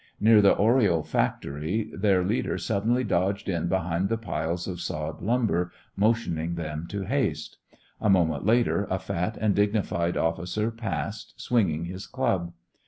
[0.19, 5.71] Near the Oriole Factory their leader suddenly dodged in behind the piles of sawed lumber,
[5.95, 7.57] motioning them to haste.
[7.99, 12.51] A moment later a fat and dignified officer passed, swinging his club.